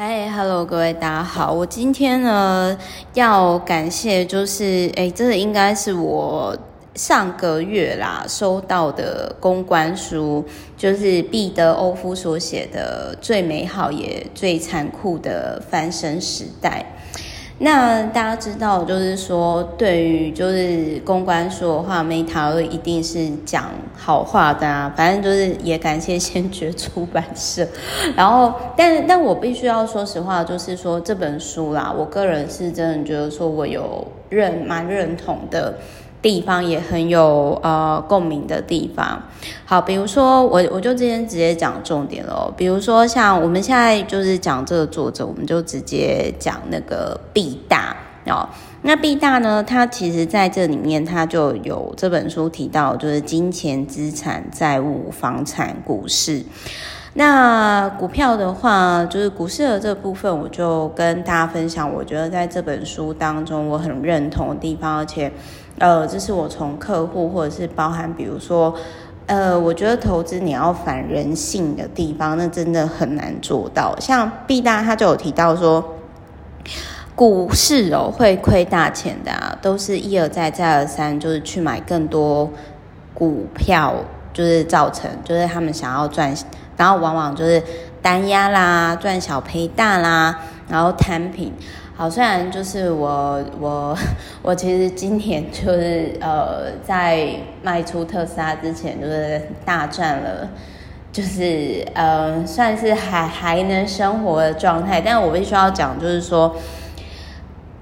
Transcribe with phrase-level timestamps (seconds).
[0.00, 1.52] 嗨，Hello，各位大家好。
[1.52, 2.78] 我今天呢
[3.14, 6.56] 要感谢，就是哎，这个应该是我
[6.94, 10.44] 上个月啦收到的公关书，
[10.76, 16.86] 就是毕德欧夫所写的《最美好也最残酷的翻身时代》。
[17.60, 24.92] 那大家知道，就是说，对于就是公关说的话，，Meta 一定是讲好话的啊。
[24.96, 27.66] 反正就是也感谢先觉出版社。
[28.14, 35.74] 然后，但但我必须要说实话，就是说这本书啦，我个人是真的觉得说我有认蛮认同的。
[36.20, 39.22] 地方也很有呃共鸣的地方。
[39.64, 42.52] 好，比如说我我就今天直接讲重点了。
[42.56, 47.96] 比如说像我们现在就是讲这个作者，我们就直接讲那个毕大
[48.26, 48.48] 哦。
[48.82, 56.44] 那毕大呢，他其实在这里面他就有这本书提到，就是金钱、资产、债务、房产、股市。
[57.14, 61.92] 那股票的话，就是股市的这部分，我就跟大家分享。
[61.92, 65.32] 我觉得在这本书当中，我很认同的地方，而且，
[65.78, 68.74] 呃，这是我从客户或者是包含，比如说，
[69.26, 73.94] 呃，我觉得投资你要反人性的地方，那真的很难做到。
[74.00, 75.84] 像毕大他就有提到说，
[77.14, 82.50] 股市哦会亏大钱的啊，都是一而再再而三，就是去买更多
[83.14, 83.94] 股票，
[84.32, 86.34] 就是造成，就是他们想要赚。
[86.76, 87.60] 然后往往就是
[88.00, 91.52] 单押啦，赚小赔大啦，然后摊平。
[91.98, 93.98] 好，虽然就是我我
[94.40, 97.28] 我其实今年就是呃在
[97.60, 100.48] 卖出特斯拉之前就是大赚了，
[101.10, 105.00] 就是呃算是还还能生活的状态。
[105.00, 106.54] 但我必须要讲，就是说，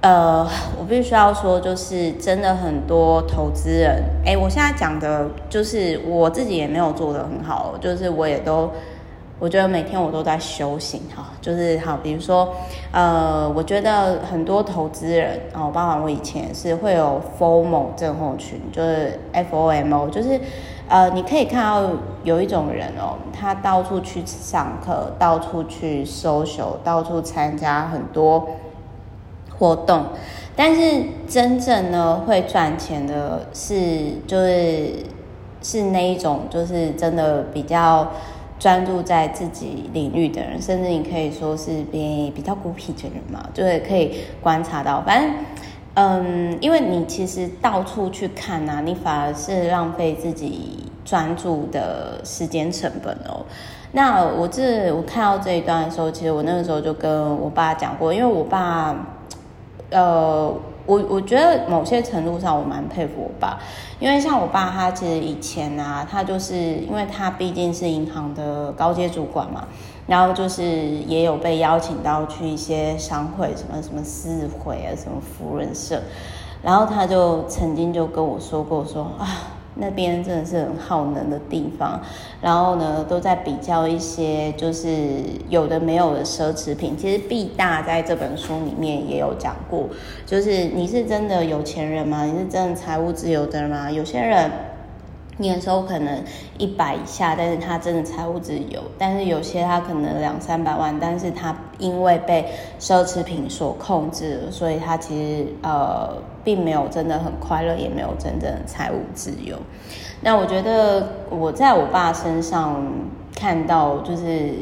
[0.01, 8.73] 呃，我必须要说，就是真的很多投资人，哎，我现在讲的就是我自己也没有做得很好，就是我也都。
[9.39, 12.49] 我觉得每天我都在修行哈，就是好，比如说，
[12.91, 20.41] 呃，我觉得很多投资人哦，包括我以前是会有 FOMO 症候群，就是 FOMO，就是
[20.89, 21.87] 呃，你可以看到
[22.25, 28.49] 有一种人哦，他到处去上课，到处去 social，到处参加很多
[29.59, 30.07] 活动，
[30.57, 35.05] 但是真正呢会赚钱的是，就是
[35.61, 38.09] 是那一种，就是真的比较。
[38.59, 45.03] 专注在自己领域的人，甚至你可以说是比比较孤僻的人嘛，就是可以观察到。
[45.03, 45.31] 反正，
[45.95, 53.45] 嗯，因为你其实到处去看啊，你反而是浪费自己专注的时间成本哦。
[53.93, 58.97] 那我这我看到这一段的时候，其实我那个时候就跟我爸讲过，因为我爸，
[59.91, 60.55] 呃。
[60.87, 63.59] 我我觉得某些程度上我蛮佩服我爸，
[63.99, 69.67] 因为像我爸他其实以前啊，他就是因为他毕竟是银行的高阶主管嘛，
[70.07, 76.01] 然后就是也有被邀请到去一些商会，什么什么四会啊，什么夫人社，
[76.63, 79.27] 然后他就曾经就跟我说过说啊。
[79.77, 82.01] 那边真的是很耗能的地方，
[82.41, 84.89] 然后呢，都在比较一些就是
[85.49, 86.97] 有的没有的奢侈品。
[86.97, 89.89] 其实毕大在这本书里面也有讲过，
[90.25, 92.25] 就是你是真的有钱人吗？
[92.25, 93.91] 你是真的财务自由的吗？
[93.91, 94.51] 有些人。
[95.39, 96.25] 年收可能
[96.57, 98.83] 一百以下，但是他真的财务自由。
[98.97, 102.49] 但是有些他可能两三百万，但是他因为被
[102.81, 109.59] 奢侈品所控制，所以他其实呃并没有真的很快乐，也没有真正的财务自由。
[110.23, 112.83] 那我觉得我在我爸身上
[113.35, 114.55] 看到，就是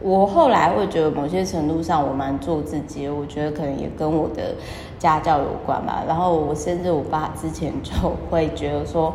[0.00, 4.54] 我后来会觉得某些程度上我蛮做自己，我觉得可能也跟我的
[4.96, 6.04] 家教有关吧。
[6.06, 7.92] 然后我甚至我爸之前就
[8.30, 9.12] 会觉得说。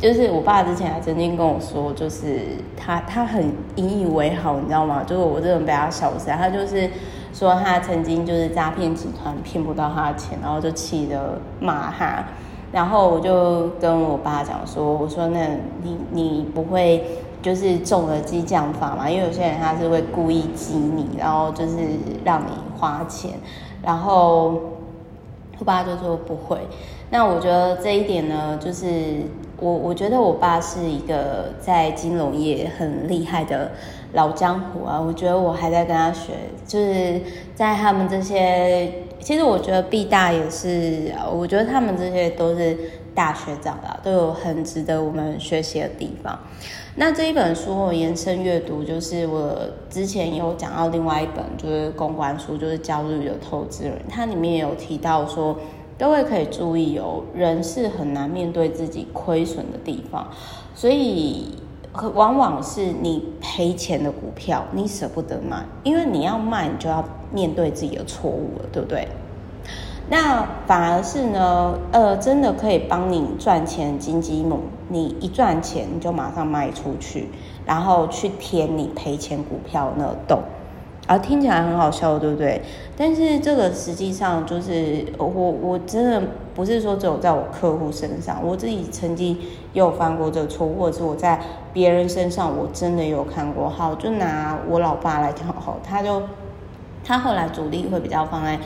[0.00, 2.40] 就是我爸之前还曾经跟我说，就是
[2.74, 5.04] 他他很引以为豪，你知道吗？
[5.06, 6.88] 就是我这种被他笑死，他就是
[7.34, 12.24] 说他曾经就是诈骗集团骗不到他的钱，然后就气得骂他。
[12.72, 15.46] 然后我就跟我爸讲说，我说那
[15.82, 17.04] 你你不会
[17.42, 19.10] 就是中了激将法吗？
[19.10, 21.76] 因为有些人他是会故意激你，然后就是
[22.24, 23.32] 让你花钱。
[23.82, 24.58] 然后
[25.58, 26.56] 我爸就说不会。
[27.10, 28.86] 那我觉得这一点呢，就是。
[29.60, 33.70] 我我觉得我爸是一个在金融业很厉害的
[34.14, 36.32] 老江湖啊，我觉得我还在跟他学，
[36.66, 37.20] 就是
[37.54, 38.90] 在他们这些，
[39.20, 42.76] 其实我觉得毕大也是，我觉得他们这些都是
[43.14, 46.38] 大学长啊，都有很值得我们学习的地方。
[46.96, 49.56] 那这一本书我延伸阅读，就是我
[49.88, 55.56] 之前有讲到另外一本，就是公关书，就是焦虑的投资人，它里面也有提到说。
[56.00, 60.26] 各位可以注意哦，人是很难面对自己亏损的地方，
[60.74, 61.54] 所以
[62.14, 69.08] 往往是你赔钱的股票，你舍不得卖，因为你要卖，你就要面对自己的错误了，对不对？
[70.08, 77.28] 那反而是呢，呃，真的可以帮你赚钱的金鸡母，你一赚钱你就马上卖出去，
[77.66, 80.40] 然后去填你赔钱股票那个洞。
[81.10, 82.62] 啊，听起来很好笑，对不对？
[82.96, 86.22] 但是这个实际上就是我，我真的
[86.54, 89.36] 不是说只有在我客户身上，我自己曾经
[89.72, 91.40] 也有犯过这个错，或者是我在
[91.72, 93.68] 别人身上我真的有看过。
[93.68, 96.22] 好，就拿我老爸来讲，好，他就
[97.02, 98.56] 他后来主力会比较放在。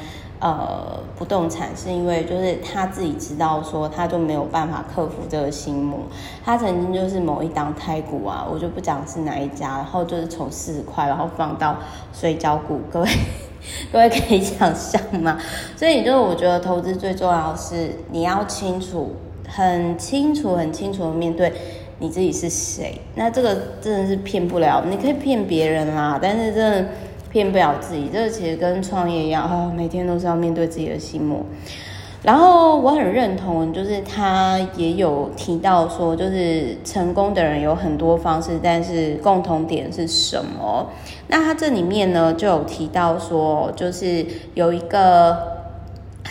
[0.44, 6.00] 呃，不动产是因为就是他自己知道说他就没有办法克服这个心魔。
[6.44, 11.78] 他曾经就是某一档太股啊，我就不讲是哪一家，然后就是从四十块然后放到
[12.12, 13.08] 水饺股，各位
[13.90, 15.38] 各位可以想象吗？
[15.78, 19.16] 所以就是我觉得投资最重要的是你要清楚，
[19.48, 21.50] 很清楚很清楚的面对
[22.00, 23.00] 你自己是谁。
[23.14, 26.88] 那这个真的是骗不了，你可以骗别人啦，但是真的。
[27.34, 31.44] 骗不了自己，这个其实跟创业一样，哦，每天都是要面对自己的心魔。
[32.22, 40.86] 然后我很认同，就是他也有提到说，就是成功的人有很多方式，但是共同点是什么？
[41.26, 45.53] 那他这里面呢就有提到说，就是有一个。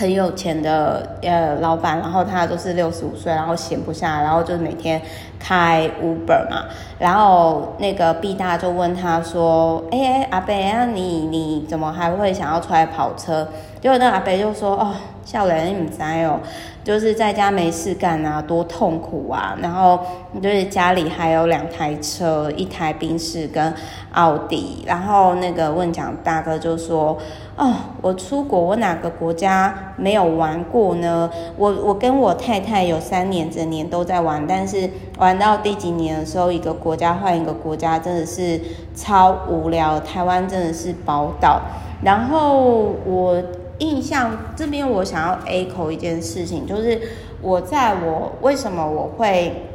[0.03, 5.01] 很有钱的呃老板，然后他都是六十五岁，然后闲不下来，然后就每天
[5.39, 6.65] 开 Uber 嘛。
[6.99, 13.47] 然后那个 B 大就问他说：“哎哎，阿伯啊，你你怎么还会想要出来跑车？”
[13.79, 16.37] 结果那阿伯就说：“哦，笑人你唔知哦。”
[16.83, 19.57] 就是在家没事干啊，多痛苦啊！
[19.61, 19.97] 然后
[20.41, 23.73] 就是家里还有两台车，一台宾士跟
[24.11, 24.83] 奥迪。
[24.85, 27.17] 然后那个问讲大哥就说
[27.55, 31.29] ：“哦，我出国，我哪个国家没有玩过呢？
[31.55, 38.59] 我我跟我太太有三年整年都在玩，但是玩到第几年的时候，一个国家换一个国家，真的是
[38.93, 39.97] 超无聊。
[40.01, 41.61] 台湾真的是宝岛。
[42.03, 43.41] 然后我。”
[43.79, 47.01] 印象这边，我想要 echo 一件事情，就是
[47.41, 49.69] 我在我为什么我会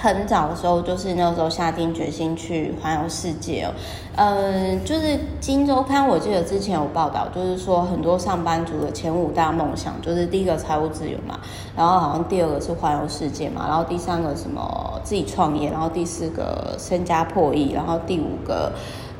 [0.00, 3.72] 很早的时候，就是那时候下定决心去环游世界哦。
[4.16, 5.06] 嗯，就是
[5.40, 11.40] 《金周刊》，我记得之前有报道，就是说很多上班族的前五大梦想，就是第一个财务自由嘛，
[11.76, 18.72] 然后好像第二个是环游世界嘛，然后第三个什么自己创业，然后第四个身家破亿，然后第五个。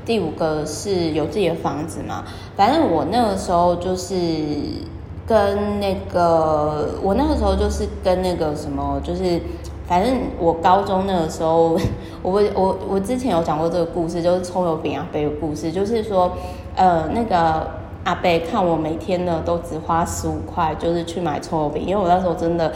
[0.04, 2.24] 第五个是有自己的房子嘛，
[2.56, 4.14] 反正我那个时候就是
[5.26, 9.40] 跟那个，我那个时候就是跟那个什么，就是
[9.86, 11.78] 反正我高中那个时候，
[12.22, 16.32] 我我我之前有讲过这个故事，就是葱油饼阿伯的故事，就是说，
[16.76, 17.66] 呃，那个
[18.04, 22.72] 阿伯看我每天呢都只花十五块，就是去买葱油饼，因为我那时候真的。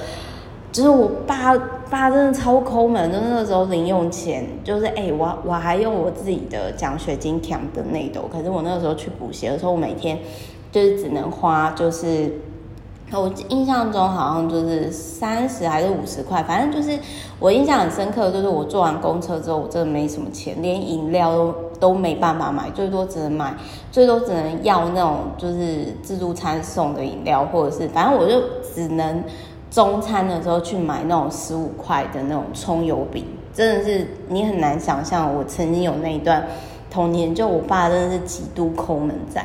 [0.71, 1.57] 就是我爸
[1.91, 10.19] 爸真的超抠门，就那个时候零用钱就是哎、我我还用我自己的奖学金抢的那斗，可是我那个时候去补习的时候，我每天
[10.71, 12.31] 就是只能花，就是
[13.11, 16.99] 我印象中好像就是三十还是五十块，反正就是
[17.41, 23.55] 我印象很深刻，就是我坐完公车之后，我真的没什么钱，连饮料都都没办法买，最多只能买，
[23.91, 28.39] 最多只能要那种就是自助餐送的饮料，或者是反正我就
[28.75, 29.25] 只能。
[29.71, 35.33] 中餐的时候去买那种十五块的那种葱油饼，真的是你很难想象。
[35.35, 36.43] 我曾经有那一段
[36.91, 39.45] 童年，就我爸真的是极度抠门仔。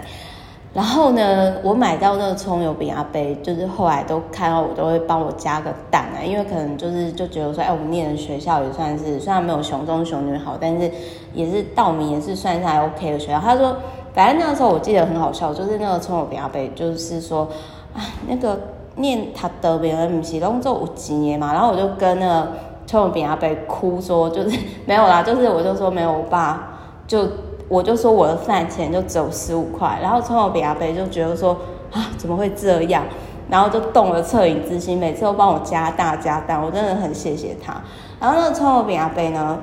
[0.74, 10.90] 然后呢，我买到那个葱油饼阿伯，就是后来都看到我都会帮我加个蛋啊，因为可能就是就觉得说，哎，我们念的学校也算是虽然没有雄中雄女好，但是
[11.34, 13.40] 也是道明也是算是还 OK 的学校。
[13.40, 13.76] 他说，
[14.14, 17.48] 反正那个时候我记得很好笑，就是那个葱油饼阿伯就是说，
[17.94, 18.58] 啊，那个。
[18.96, 21.52] 念他得病了，不是拢做有钱的嘛？
[21.52, 22.48] 然后我就跟那个
[22.86, 27.28] 葱油饼阿伯哭说，就是没有啦， 就是我就说没有，我爸就
[27.68, 31.58] 我就说我的饭钱就只有十五块，然后葱油饼阿伯就觉得说
[31.92, 33.04] 啊，怎么会这样？
[33.50, 37.82] 然后就动了恻隐之心，每次都帮我加大加大，我真的很谢谢他。
[38.20, 39.58] 然后那个葱油饼阿伯呢，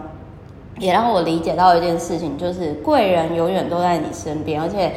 [0.79, 4.93] 也让我理解到一件事情，就是贵人永远都在你身边，而且。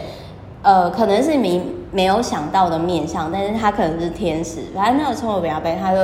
[0.66, 1.62] 呃，可能是你
[1.94, 4.62] 没有想到的面相，但是他可能是天使。
[4.76, 6.00] 反正那个葱油饼阿伯，他就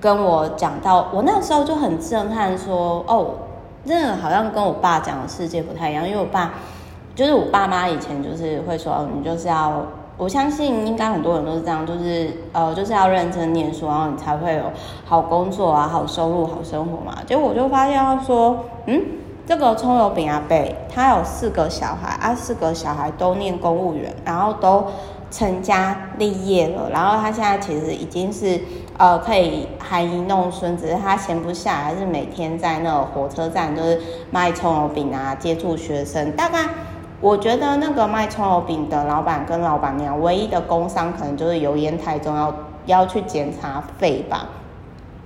[0.00, 3.34] 跟我讲到，我那时候就很震撼，说，哦，
[3.84, 6.54] 真的好像跟我爸讲的世界不太一样，因为我爸
[7.16, 9.82] 就是我爸妈以前就是会说，哦，你就是要，
[10.16, 14.62] 我相信应该很多人都是这样，就是呃，就是要认真念书，然后你才会有
[15.04, 17.18] 好工作啊、好收入、好生活嘛。
[17.26, 19.02] 结果我就发现，他说，嗯。
[19.46, 20.56] 这个葱油饼阿伯，
[20.88, 24.86] 他有四个小孩，啊，四个小孩都念公务员，然后都
[25.36, 28.60] 成家立业了，然后他现在其实已经是
[28.96, 34.00] 呃可以含饴弄孙，只是他闲不下来，是每天在那个火车站就是
[34.30, 36.30] 卖葱油饼啊，接触学生。
[36.36, 36.68] 大概
[37.20, 42.54] 我觉得那个卖葱油饼的老板跟老板娘唯一的工伤可能就是油烟太重，要
[42.86, 44.46] 要去检查肺吧。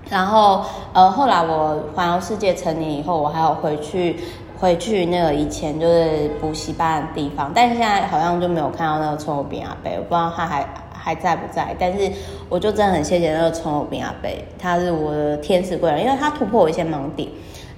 [0.08, 4.18] 然后呃后来我环游世界成年以后，我还有回去。
[4.58, 11.76] 回去那个以前就是补习班的地方，但是现在好像就没有看到那个葱油饼阿伯，我不知道他还还在不在。
[11.78, 12.10] 但是
[12.48, 17.28] 我就真的很谢谢那个葱油饼阿伯，他是我的天使贵人，因为他突破我一些盲点。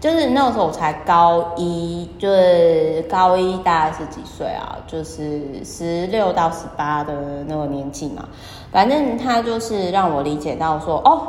[0.00, 4.78] 就是那个时候我才高一，就是高一大概是几岁啊？
[4.86, 8.26] 就是十六到十八的那个年纪嘛。
[8.72, 11.20] 反正他就是让我理解到说，哦，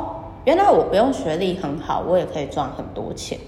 [0.46, 3.38] 原来我不用学历很好，我也可以赚很多钱。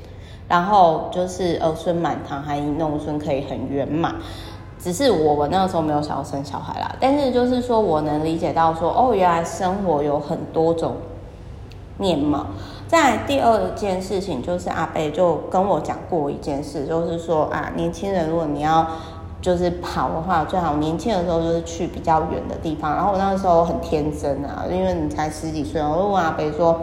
[0.49, 4.15] 然后就是儿孙满堂，还弄孙可以很圆满。
[4.79, 10.97] 只是我我那个时候没有想要生小孩啦，但是就是说我能理解到说，哦，原来生活有很多种
[11.97, 12.45] 面貌。
[12.87, 18.87] 在第二件事情就是阿伯就跟我讲过一件事，就是说啊，年轻人如果你要
[19.41, 22.95] 就是跑的话，最好年轻的时候就是去比较远的地方。
[22.95, 26.79] 然后我那个时候很天真啊，因为你才十几岁，我就问阿伯说，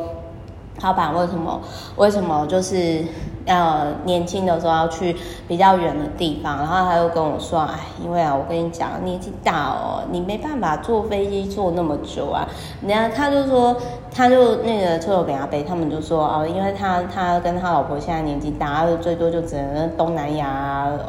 [0.82, 1.62] 老板为什么
[1.98, 3.06] 为什么就是。
[3.46, 5.16] 呃，年轻的时候要去
[5.48, 12.48] 比较远的地方，然后他又跟我说：“哎，因为啊，我跟你讲，年纪大哦，你没办法坐飞机坐那么久啊。”
[12.82, 13.76] 人家他就说，
[14.14, 20.48] 他就那个车友给阿北，他们就说哦，因为他他跟他老婆现在年纪大，最多就只能东南亚，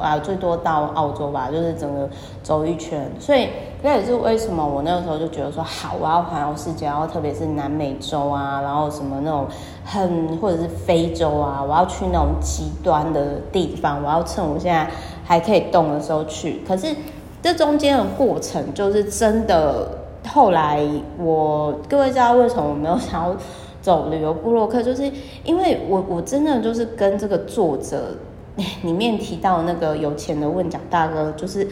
[0.00, 2.08] 啊，最多到澳洲吧，就是整个
[2.42, 3.48] 走一圈，所以。
[3.84, 9.44] 那也是为什么我那个时候就觉得说好，我要环游世界，然后特别是南美洲啊，然后什么那种
[9.84, 14.88] 很或者是非洲啊，我要去那种极端的地方，我要趁我现在
[15.24, 16.62] 还可以动的时候去。
[16.64, 16.94] 可是
[17.42, 19.88] 这中间的过程就是真的，
[20.28, 20.80] 后来
[21.18, 23.34] 我各位知道为什么我没有 想要
[23.80, 25.10] 走旅游部落客，就是
[25.42, 28.16] 因为我我真的就是跟这个作者
[28.84, 31.66] 里面提到那个有钱的问讲大哥，就是。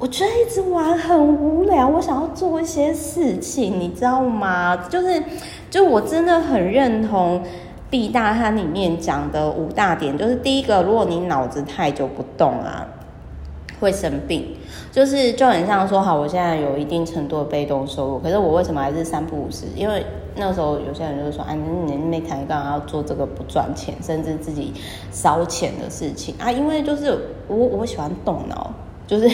[0.00, 4.74] 我觉得一直玩很无聊，我想要做一些事情，你知道吗？
[4.88, 5.22] 就是，
[5.68, 7.42] 就我真的很认同
[7.90, 12.88] 毕大他里面讲的五大点，就是第一个，如果你脑子太久不动啊，
[13.78, 14.56] 会生病。
[14.90, 19.66] 就是就很像说，好，我现在有一定程度的被动收入，可是我为什么还是三不五时？
[19.76, 20.02] 因为
[20.34, 21.54] 那时候有些人就是说，啊，
[21.84, 24.72] 你没谈干嘛要做这个不赚钱，甚至自己
[25.12, 26.50] 烧钱的事情啊？
[26.50, 27.16] 因为就是
[27.48, 28.72] 我我喜欢动脑。
[29.10, 29.28] 就是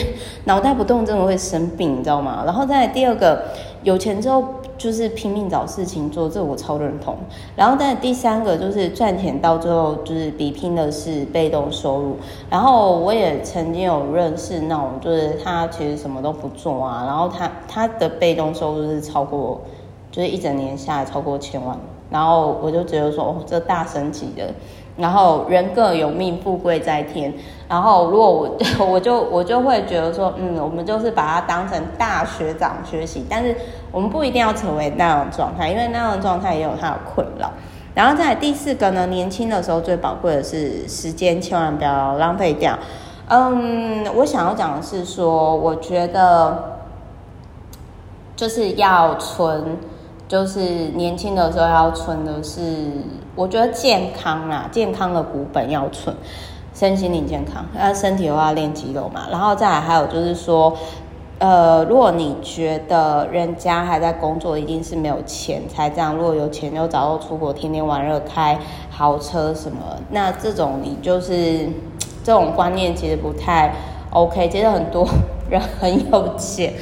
[0.45, 2.41] 脑袋不动，真的会生病，你知道吗？
[2.43, 3.43] 然后再第二个，
[3.83, 4.43] 有钱之后
[4.75, 7.15] 就是拼命找事情做，这我超认同。
[7.55, 12.17] 然后再来第三个，就是赚钱到最后就是比拼的是被动收入。
[12.49, 19.61] 然后我也曾经有认识那种，就是他其实什么都不做啊，然后他他的被动收入是超过，
[20.09, 21.77] 就是一整年下来超过千万。
[22.09, 24.51] 然后我就觉得说，哦，这大神级的。
[24.97, 27.33] 然后人各有命，富贵在天。
[27.69, 33.55] 然后如果我 我就我就会觉得说，嗯，我们就是把它当成大学长学习，但是
[33.91, 37.51] 我们不一定要成为那样的状态，因为那样的状态也有它的困扰。
[37.93, 42.77] 然后再第四个呢，年轻的时候最宝贵的是时间，千万不要浪费掉。
[43.27, 46.79] 嗯，我想要讲的是说，我觉得
[48.35, 49.77] 就是要存。
[50.27, 50.59] 就是
[50.95, 52.91] 年轻的时候要存的是，
[53.33, 56.13] 我觉得健康啦，健康的股本要存，
[56.73, 60.73] 身心灵健康，那身体的话练肌肉嘛，然后再来还有就是说，
[61.39, 69.77] 呃，如果你觉得人家还在工作，一定是没有钱才这样，如果有钱就早就出国，天天玩乐，开豪车什么，
[70.11, 71.69] 那这种你就是
[72.21, 73.73] 这种观念其实不太
[74.09, 75.07] OK，其实很多
[75.49, 76.73] 人很有钱。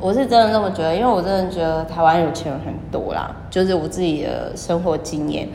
[0.00, 5.46] 我是真的这么觉得，因为我真的觉得台湾有钱人很多啦，就是我自己的生活经验。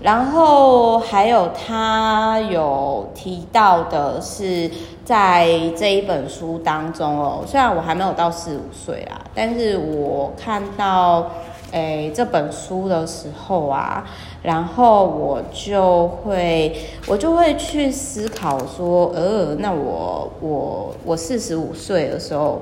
[0.00, 4.70] 然后还有他有提到的是，
[5.04, 5.46] 在
[5.76, 11.30] 这一本书当中哦，虽然我还没有到四五岁啦，但是我看到
[11.72, 14.04] 诶这本书的时候啊，
[14.42, 16.74] 然后我就会
[17.06, 22.60] 我就会去思考说，呃，那我我我四十五岁的时候。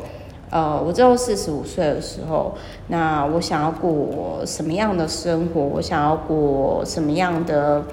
[0.50, 2.52] 呃，我只有四十五岁的时候，
[2.88, 5.61] 那我想要过什么样的生活？
[5.61, 7.85] 我想要过什么样的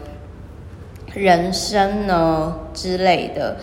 [1.14, 2.56] 人生呢？
[2.74, 3.58] 之类的。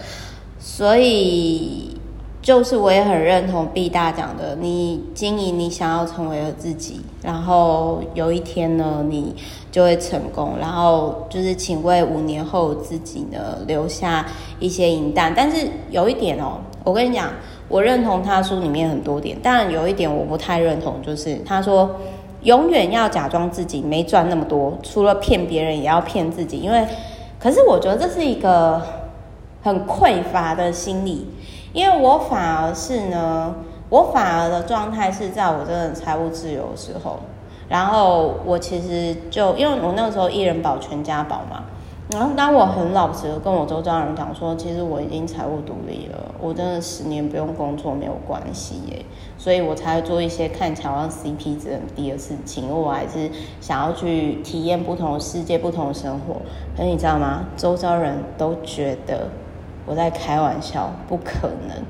[0.61, 1.99] 所以，
[2.41, 9.35] 就是我也很认同毕大讲的，你经营你想要成为的自己，然后有一天呢，你
[9.73, 10.53] 就会成功。
[10.61, 14.25] 然后就是，请为五年后自己呢留下
[14.61, 15.35] 一些银弹。
[15.37, 17.29] 但是有一点哦，我跟你讲。
[17.75, 21.91] 我认同他书里面很多点，但有一点我不太认同，就是他说
[22.43, 26.59] 永远要假装自己没赚那么多，除了骗别人，也要骗自己。
[26.59, 26.87] 因为，
[27.41, 28.81] 可是我觉得这是一个
[29.61, 31.27] 很匮乏的心理，
[31.73, 33.53] 因为我反而是呢，
[33.89, 37.19] 我反而的状态是在我真的财务自由的时候，
[37.69, 41.65] 然后我其实就因为我那个时候一人保全家保嘛。
[42.11, 49.07] 然后，当我很老实的跟我周遭人讲说，其实我已经财务独立了，我真的十年不用工作没有关系耶，
[49.39, 56.43] 所以我才会做一些看起来好像 CP 值很低的事情，我还是想要去体验不同的世界、不同的生活。
[56.77, 57.47] 可你知道吗？
[57.57, 59.29] 周遭人都觉得
[59.87, 61.83] 我在开玩笑，不可能，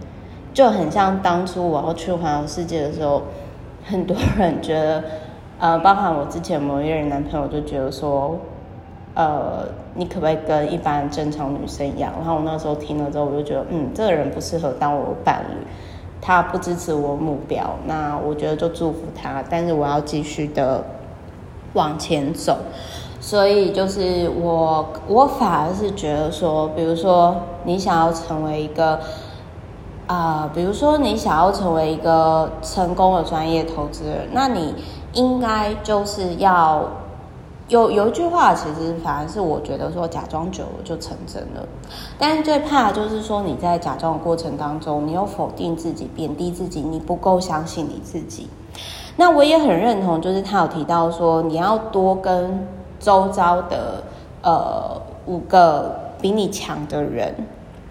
[0.55, 3.23] 就很像当初我要去环游世界的时候，
[3.85, 5.05] 很多人觉得，
[5.59, 8.39] 呃，包含我之前某一任男朋友就觉得说。
[9.15, 12.13] 呃，你可不可以跟一般正常女生一样？
[12.17, 15.65] 然后我那时候听了之后，我就觉得，嗯，这个人不适合当我伴侣，
[16.21, 17.77] 他不支持我目标。
[17.87, 20.83] 那我觉得就祝福他，但是我要继续的
[21.75, 22.57] 往前走。
[23.21, 28.99] 所以就是我，我反而是觉得说，比如说你想要成为一个，
[30.09, 34.75] 啊、比如说你想要成为一个成功的专业投资人，那你
[35.13, 36.85] 应该就是要。
[37.69, 41.67] 有有一句话，其实反而是我觉得说，假装久了就成真了。
[42.19, 48.49] 但是最怕的就是说，你在假装的过程当中，你又否定自己、贬低自己，你不够相信你自己。
[49.17, 52.67] 那我也很认同，就是他有提到说，你要多跟
[53.01, 54.03] 周遭的
[54.43, 57.35] 呃五个比你强的人，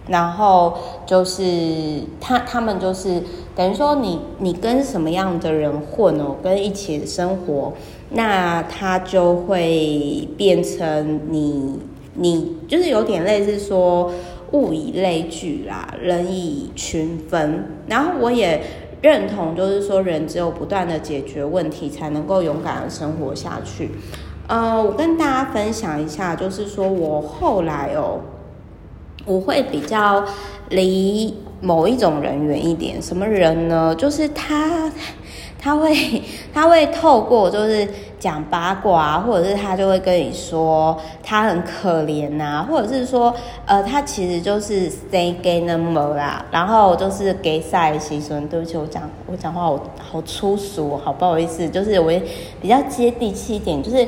[0.06, 0.74] 然后
[1.08, 3.24] 就是他他们就是
[3.56, 7.74] 等于说你你跟什么样的人混哦，跟一起生活。
[8.16, 11.80] 那他就会变成你，
[12.14, 14.14] 你就是有点类似说
[14.52, 17.66] 物以类聚啦，人以群分。
[17.88, 18.62] 然后我也
[19.02, 23.90] 认同，就是说人只有不断的解决问题，才能够勇敢的生活下去。
[24.46, 28.20] 呃，我跟大家分享一下，就是说我后来哦，
[29.26, 30.24] 我会比较
[30.70, 33.02] 离某一种人远一点。
[33.02, 33.96] 什么人呢？
[33.96, 34.92] 就是他。
[35.64, 35.96] 他会，
[36.54, 37.88] 他会透过就是
[38.20, 43.34] 讲八卦，或者是他就会跟你说他很可怜呐，或者是说，
[43.66, 48.46] 呃，他其实就是 say gay number 啦，然后就是给赛牺牲。
[48.50, 49.80] 对不起，我讲我讲话好
[50.12, 52.22] 好粗俗，好不好意思，就是我也
[52.62, 54.06] 比较接地气一点，就是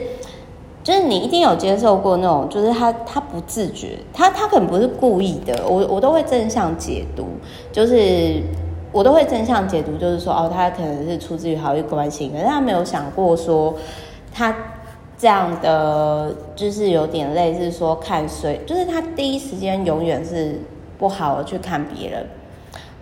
[0.83, 7.25] 就是你一定有接受过那种，就是他他不自觉，他他可能不是故意的，我我都会正向解读，
[7.71, 8.41] 就是。
[8.95, 13.73] 我都会正向解读，就是说，哦，他可能是出自于好意关心，可是他没有想过说，
[14.33, 14.55] 他
[15.17, 20.61] 这样的就是有点类似说看谁，就是他第一时间永远是
[20.97, 22.25] 不好的去看别人，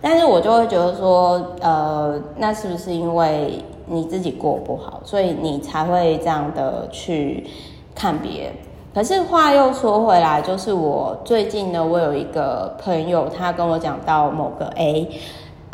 [0.00, 7.46] 但是我就会觉得说，呃，那是不是因为你自己过不好，所以你才会这样的去
[7.94, 8.52] 看别人？
[8.92, 15.08] 可是话又说回来，就是我最近呢，我有一个朋友，他跟我讲到某个 A。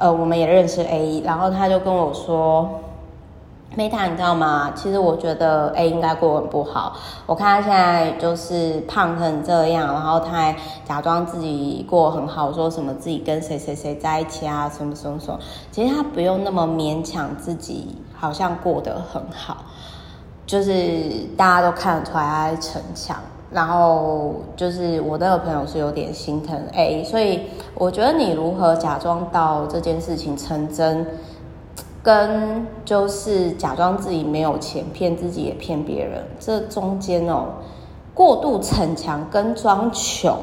[0.00, 2.66] 呃，我们也认识 A，然后他就跟我说
[3.76, 4.72] ，Meta，你知道吗？
[4.74, 6.96] 其实我觉得 A 应该过很不好。
[7.26, 15.38] 我看他现在就是胖成这样，然后他还假装自己过很好，说什么自己跟谁谁谁在一起啊，什么什么什么。
[15.70, 19.58] 其实他不用那么勉强自己，好像过得很好，
[20.46, 23.18] 就是大家都看得出来他在逞强。
[23.52, 27.40] 然后就是我那个朋友是有点心疼 A，所以
[27.74, 31.04] 我觉得你如何假装到这件事情成真，
[32.02, 37.46] 跟就是假装自己没有钱，骗自己也骗别人，这中间哦，
[38.14, 40.36] 过度逞强跟装穷，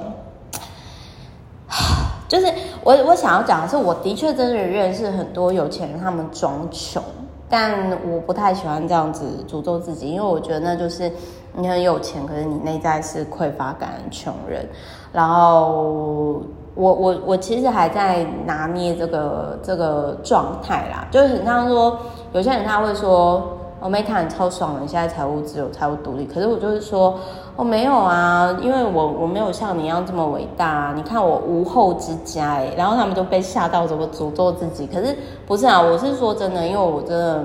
[2.27, 2.51] 就是
[2.83, 7.01] 我我想要讲的是，我的确真的认识很多有钱人，他们装穷。
[7.49, 11.09] 但我不太喜欢这样子诅咒自己，因为我觉得那就是
[11.57, 14.65] 你很有钱，可是你内在是匮乏感的穷人。
[15.11, 16.41] 然后
[16.75, 21.97] 我我我其实还在拿捏这个这个状态啦，就是很像说
[22.31, 23.43] 有些人他会说。
[23.79, 26.25] 我没谈超爽了，现在财务自由、财务独立。
[26.25, 27.13] 可是我就是说，
[27.55, 30.93] 我没有啊，因为我我没有像你一样这么伟大。
[30.95, 34.87] 你看我无后之家哎，然后他们就被吓到，怎么诅咒自己？
[34.87, 35.15] 可是
[35.45, 37.43] 不是啊，我是说真的，因为我真的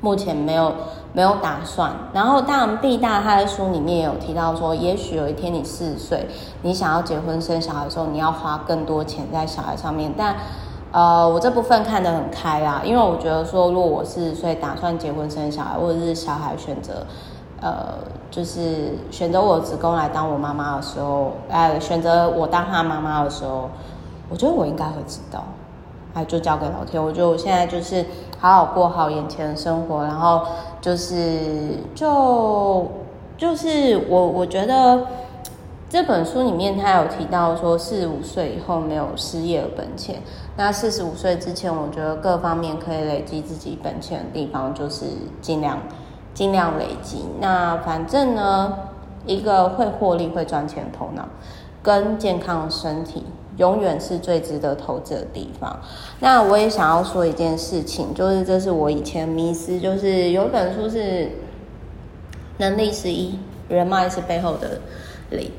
[0.00, 0.72] 目前没有
[1.12, 1.92] 没有打算。
[2.12, 6.28] 然后当然毕大他在书里面也有提到说，也许有一天你四十岁，
[6.62, 10.34] 你想要结婚生小孩的时候，你要花更多钱在小孩上面，但。
[10.90, 17.04] 呃，我这部分看得很开啊，因为我觉得说，如果我四十岁打算结婚生小孩，或者是小孩选择，
[17.60, 17.88] 呃，
[18.30, 23.68] 就是选择我子宫来当我妈妈的时候，呃，选择我当他妈妈的时候，
[24.30, 25.44] 我觉得我应该会知道，
[26.14, 27.04] 哎，就交给老天。
[27.04, 28.06] 我觉得我现在就是
[28.40, 30.42] 好好过好眼前的生活，然后
[30.80, 32.86] 就是就
[33.36, 35.06] 就是我我觉得
[35.90, 40.22] 这本书里面他有提到说，四十五岁以后没有失业的本钱。
[40.56, 45.06] 那四十五岁之前，我觉得各方面可以累积自己本钱的地方，就是
[45.40, 45.78] 尽量
[46.34, 47.24] 尽量累积。
[47.40, 48.72] 那反正呢，
[49.24, 51.24] 一个会获利、会赚钱的头脑，
[51.82, 53.24] 跟健康的身体。
[53.58, 55.78] 永远是最值得投资的地方。
[56.18, 61.28] 那我也想要说一件事情，就是这是我以前迷思，就是有一本书是
[62.56, 64.80] 能力是一，人脉是背后的
[65.30, 65.50] 零。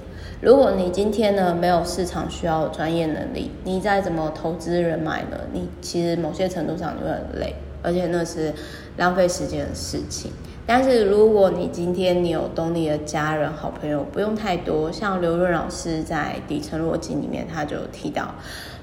[0.42, 5.38] 如果你今天呢没有市场需要专业能力，你再怎么投资人脉呢？
[5.52, 8.54] 你其实某些程度上你会很累，而且那是
[8.96, 10.32] 浪费时间的事情。
[10.72, 14.92] 但是如果你今天你有懂你的家人、好朋友，不用太多。
[14.92, 18.36] 像刘润老师在《底层逻辑》里面，他就提到，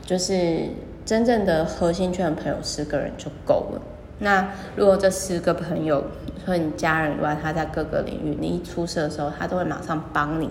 [0.04, 0.62] 就是
[1.04, 3.80] 真正的核心圈的朋友，十个人就够了。
[4.18, 6.02] 那如果这十个朋友
[6.44, 10.50] 和你家人以外，他在各个领域，你一出事的时候，他都会马上帮你，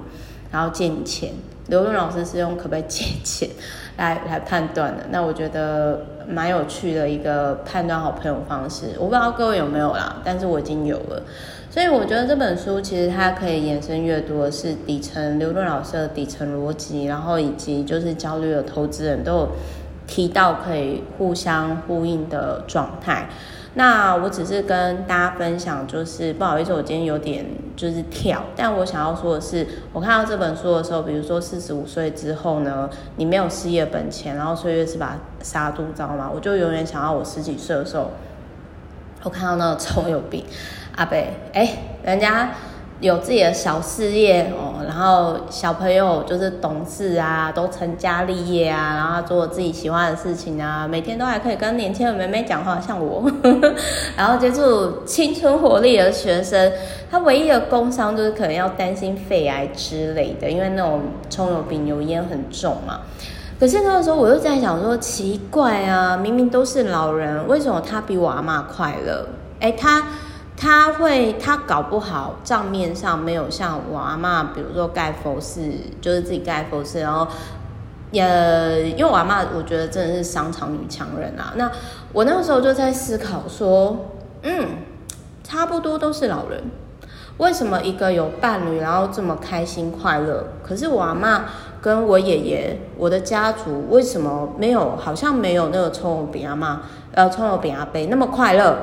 [0.49, 1.33] 然后借你钱。
[1.67, 3.49] 刘润老师是用可不可以借钱
[3.97, 8.87] 来来判断的，那我觉得蛮有趣的一个判断好朋友方式。
[8.99, 11.21] 我不知道各位有没有啦，但是我已经有了。
[11.71, 19.49] 所以我觉得这本书其实它可以延伸阅读的是底层刘润老师的底层逻辑，然后以及就是焦虑的投资人都有
[20.07, 23.27] 提到可以互相呼应的状态。
[23.75, 38.11] 那我只是跟大家分享，就是不好意思，我今天有点就是跳，但我想要说的是，我看到这本书的时候，比如说四十五岁之后呢，你没有事业本钱，然后岁月是把杀猪刀嘛，我就永远想要我十几岁的时候，
[39.23, 40.43] 我看到那个臭有病
[40.95, 42.49] 阿北，哎，人家。
[43.01, 53.29] 有自己的小事业哦，然后小朋友就是懂事啊，都成家立业啊，然后做自己喜欢的事情啊，每天都还可以跟年轻的妹妹讲话，像我，
[54.15, 56.71] 然后接触青春活力的学生，
[57.11, 63.01] 他唯一的工伤就是可能要担心肺癌之类的，因为那种葱油饼油烟很重嘛。
[63.59, 69.27] 可是那个时候我就在想说，奇怪啊，明明都是老人，为什么他比我阿妈快乐？
[69.59, 70.01] 哎，他。
[70.57, 75.61] 他会，他搞不好账面上没有像我阿嬷，比如说盖佛寺，
[75.99, 77.27] 就是自己盖佛寺，然后，
[78.13, 81.53] 呃，因为我阿嬷，我觉得真的是商场女强人啊。
[81.57, 81.69] 那
[82.13, 83.97] 我那个时候就在思考说，
[84.43, 84.77] 嗯，
[85.43, 86.63] 差不多都是老人，
[87.37, 90.47] 为什么一个有伴侣，然后这么开心快乐？
[90.63, 91.41] 可是我阿嬷
[91.81, 94.95] 跟我爷爷，我的家族为什么没有？
[94.95, 96.77] 好像没有那个葱油饼阿嬷，
[97.11, 98.77] 呃，葱油饼阿伯那么快乐？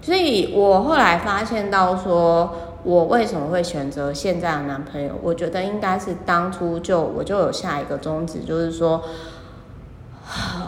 [0.00, 2.50] 所以我后来发现到说，
[2.84, 5.12] 我为什么会选择现在的男朋友？
[5.22, 9.02] 我觉得应该是当初就我就有下一个宗旨，就是说，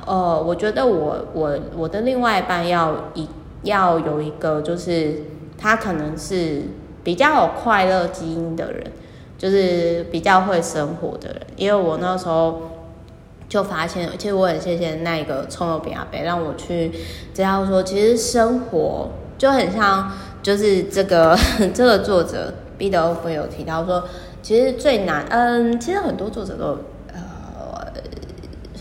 [0.06, 3.28] 呃，我觉得我我我的另外一半要一
[3.62, 5.22] 要有一个，就是
[5.56, 6.62] 他可能是
[7.04, 8.92] 比较有快乐基因的人，
[9.38, 11.42] 就是比较会生活的人。
[11.56, 12.60] 因为我那时候
[13.50, 16.90] 就发现，其实我很谢谢那个葱油饼阿伯，让我去
[17.34, 19.10] 知道说，其实生活。
[19.36, 21.34] 就很像，就是这个
[21.72, 24.06] 这个作者毕得欧夫有提到说，
[24.42, 27.90] 其实最难，嗯，其实很多作者都呃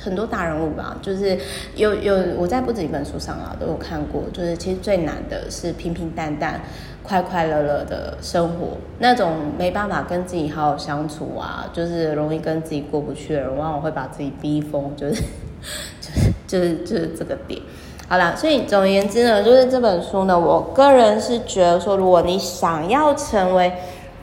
[0.04, 1.40] 很多大人物吧，就是
[1.76, 6.60] 有有我在不止一本书上啊都有看过，就是其实最难的是平平淡淡、
[7.04, 15.24] 快快乐乐的生活，那种没办法跟自己好好相处啊，就是容易跟自己过不去的人，往往会把自己逼疯，就是
[16.00, 17.60] 就是就是就是这个点。
[18.08, 23.72] 好了，所以总而言之呢，就是这本书呢，我个人是觉得说，如果你想要成为，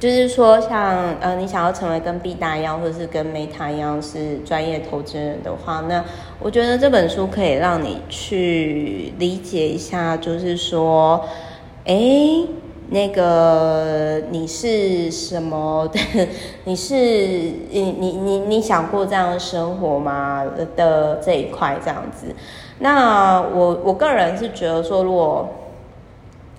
[0.01, 6.05] 就是说像呃，你想要成为跟毕大一样，或者是跟 Meta 一样是专业投资人的话，那
[6.41, 11.25] 我觉得这本书可以让你去理解一下，就是说，
[11.85, 11.95] 哎、
[12.89, 15.99] 那个你是什么的？
[16.65, 20.45] 你是你你你你想过这样的生活吗？
[20.77, 22.35] 的这一块这样子。
[22.79, 25.49] 那我我个人是觉得说，如果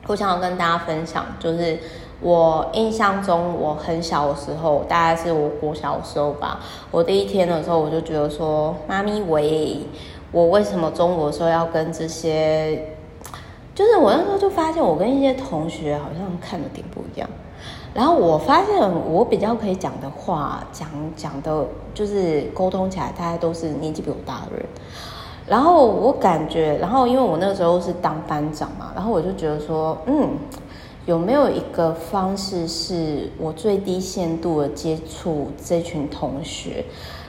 [0.08, 1.80] 我想要跟大家分享，就是
[2.20, 6.60] 我印象中我很小的时候，大概是我国小时候吧。
[6.92, 9.78] 我第一天的时候，我就觉得说，妈咪喂，
[10.34, 12.97] 我为什么中午的时候要跟这些？
[13.78, 17.30] 就是我那时候就发现，我跟一些同学好像看的点不一样。
[17.94, 18.76] 然后我发现，
[19.08, 21.64] 我比较可以讲的话，讲讲的，
[21.94, 24.66] 就是沟通起来，大家都是年纪比我大的人。
[25.46, 30.32] 然后我感觉，然后因为我那时候是当班长嘛，然后我就觉得说，嗯，
[31.06, 36.84] 有没有一个方式是我最低限度的接触这群同学，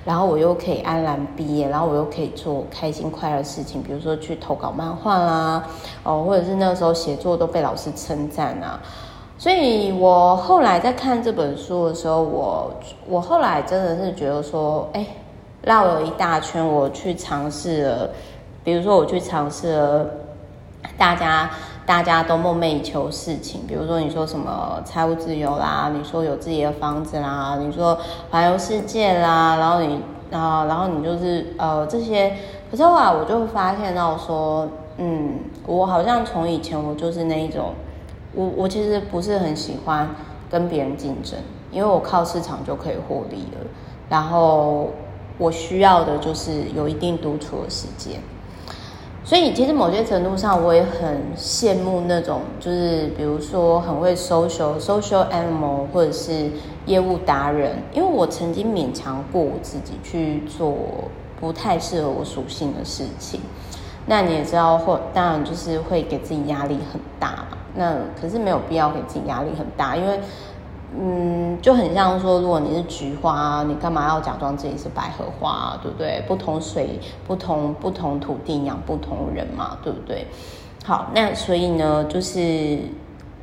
[0.09, 5.63] 然后我又可以安然毕业，然后我又可以做开心快乐的事情，比如说去投稿漫画啦，
[6.03, 8.81] 哦，或者是那个时候写作都被老师称赞啊。
[9.37, 12.73] 所以我后来在看这本书的时候，我
[13.07, 15.07] 我后来真的是觉得说，哎，
[15.61, 18.09] 绕了一大圈，我去尝试了，
[18.65, 20.07] 比如说我去尝试了
[20.97, 21.51] 大家。
[21.89, 27.99] 大家都梦寐以求事情，比如说你说什么财务自由啦，你说有自己的房子啦，你说
[28.31, 29.99] 环游世界啦，然后你
[30.31, 32.37] 啊，然后你就是呃这些，
[32.71, 37.73] 可是后来我就发现到说，嗯，我好像从以前我就是那一种，
[38.35, 40.11] 我我其实不是很喜欢
[40.51, 41.39] 跟别人竞争，
[41.71, 43.67] 因为我靠市场就可以获利了，
[44.11, 44.91] 然后
[45.39, 48.21] 我需要的就是有一定独处的时间。
[49.25, 56.51] 所以，其实某些程度上，我也很羡慕那种，就是比如说很会 social social animal，或者是
[56.87, 57.77] 业务达人。
[57.93, 60.75] 因为我曾经勉强过我自己去做
[61.39, 63.41] 不太适合我属性的事情。
[64.07, 67.59] 那你也知道，或当然就是会给自己压力很大嘛。
[67.75, 70.19] 那可是没有必要给自己压力很大，因为。
[70.91, 76.23] 嗯，就很像说，如果你是菊花，你干嘛要假装自己是百合花，对不对？
[76.27, 80.27] 不同水，不同不同土地养不同人嘛，对不对？
[80.87, 82.79] 好，那所以呢，就是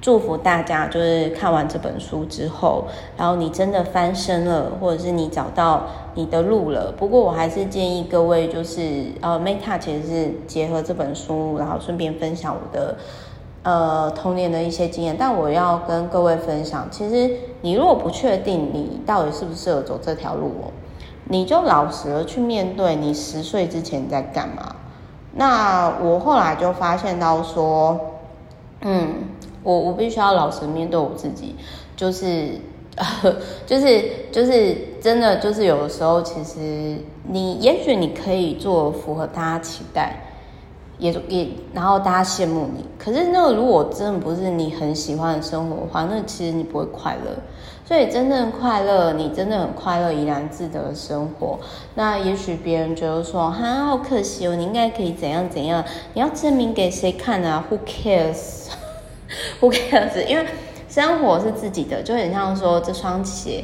[0.02, 5.84] 祝福大家，就是看完这本书之后，然后你真的翻身了，或者是你找到
[6.16, 6.92] 你的路了。
[6.98, 12.98] 不过我还是建议各位，就是呃，Meta 其实是结合这本书，然后顺便分享我的。
[13.66, 20.70] 呃，童年的一些经验，但我要跟各位分享，其实你如果不确定你到底适不适合走这条路哦，
[21.24, 24.76] 你就老实的去面对你十岁之前在干嘛。
[25.34, 28.00] 那我后来就发现到说，
[28.82, 29.30] 嗯，
[29.64, 31.56] 我我必须要老实面对我自己，
[31.96, 32.62] 就是，
[33.66, 40.22] 就 是就是真的就是有的时候，其实你也许你可以做符合大家期待。
[40.98, 42.86] 也也，然后大家羡慕你。
[42.98, 47.32] 可是那个如果真的不是你很喜欢的生活的话，那其实你不会快乐。
[47.88, 51.60] 所以真正快乐，你真的很快乐、怡然自得的生活。
[51.94, 55.84] 那也许别人觉得说，哈，好可惜哦，你应该可以怎样怎样。
[56.16, 60.26] 你要证明给谁看啊？Who cares？Who cares？
[60.26, 60.48] 因为
[60.90, 63.64] 生活是自己的，就很像说这双鞋。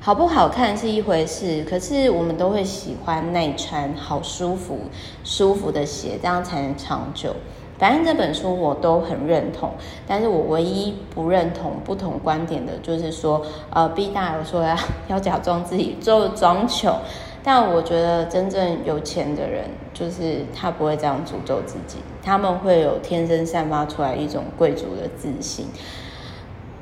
[0.00, 4.78] 好不好看是一回事，可是我们都会喜欢耐穿、好舒服、
[5.24, 7.34] 舒服的鞋，这样才能长久。
[7.78, 9.70] 反正这本书我都很认同，
[10.06, 14.76] 但是我唯一不认同不同观点的就是说，呃，B 大有说要
[15.08, 16.96] 要假装自己就装穷，
[17.42, 25.66] 但我觉得真正有钱的人，就是他不会这样诅咒自己，他们会有天生散发出来一种贵族的自信。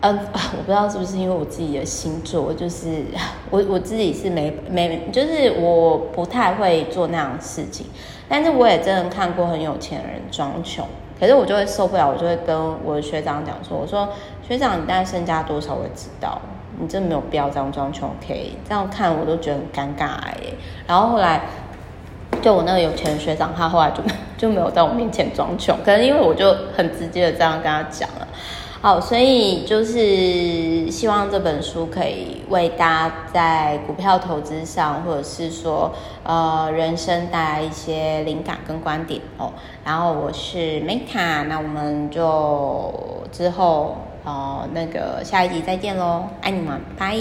[0.07, 0.19] 嗯，
[0.57, 3.03] 我不知道是不是因为我自己的星座，就是
[3.51, 7.87] 我我自己是没没，就是我不太会做那样的事情。
[8.29, 10.87] 但是我也真的看过很有钱的人装穷，
[11.19, 14.09] 可是我就会受不了，我就会跟我的学长讲说：“我说
[14.47, 15.75] 学长，你大概身家多少？
[15.75, 16.41] 我知道，
[16.79, 18.53] 你真的没有必要这样装穷，OK？
[18.69, 20.37] 这样看我都觉得很尴尬哎。”
[20.87, 21.41] 然后后来，
[22.43, 24.03] 就我那个有钱的学长，他后来就
[24.37, 28.26] 就没有在我面前装穷，可能因为我就很直接的这样跟他讲了。
[28.87, 39.53] 好，所以就是希望这本书可以为大家在股票投资上，或者是说呃人生带来一些灵感跟观点哦。
[39.85, 42.95] 然后我是 Meta，那我们就
[43.33, 47.17] 之后哦那个下一集再见喽，爱你们，拜。